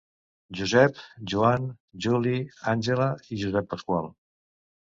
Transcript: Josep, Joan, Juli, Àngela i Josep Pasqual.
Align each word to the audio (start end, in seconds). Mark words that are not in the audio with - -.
Josep, 0.59 1.01
Joan, 1.33 1.67
Juli, 2.07 2.35
Àngela 2.75 3.11
i 3.37 3.41
Josep 3.45 3.71
Pasqual. 3.77 4.13